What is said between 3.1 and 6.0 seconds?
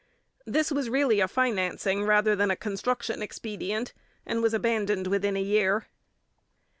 expedient, and was abandoned within a year.